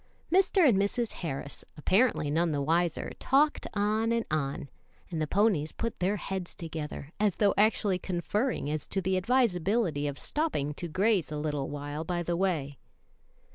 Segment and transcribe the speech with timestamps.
[0.31, 0.67] Mr.
[0.67, 1.11] and Mrs.
[1.21, 4.67] Harris, apparently none the wiser, talked on and on,
[5.11, 10.07] and the ponies put their heads together, as though actually conferring as to the advisability
[10.07, 12.79] of stopping to graze a little while by the way.